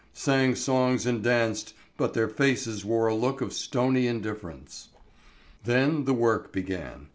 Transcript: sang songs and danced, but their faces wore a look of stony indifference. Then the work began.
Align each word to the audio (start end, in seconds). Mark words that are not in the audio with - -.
sang 0.13 0.55
songs 0.55 1.05
and 1.05 1.21
danced, 1.21 1.75
but 1.95 2.15
their 2.15 2.27
faces 2.27 2.83
wore 2.83 3.05
a 3.05 3.13
look 3.13 3.39
of 3.39 3.53
stony 3.53 4.07
indifference. 4.07 4.89
Then 5.63 6.05
the 6.05 6.13
work 6.15 6.51
began. 6.51 7.09